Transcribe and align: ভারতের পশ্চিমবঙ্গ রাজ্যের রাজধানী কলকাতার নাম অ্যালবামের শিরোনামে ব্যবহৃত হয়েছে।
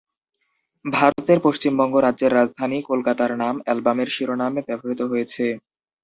ভারতের 0.85 1.39
পশ্চিমবঙ্গ 1.43 1.93
রাজ্যের 1.97 2.31
রাজধানী 2.33 2.77
কলকাতার 2.89 3.31
নাম 3.41 3.55
অ্যালবামের 3.59 4.09
শিরোনামে 4.15 4.61
ব্যবহৃত 4.67 5.01
হয়েছে। 5.11 5.45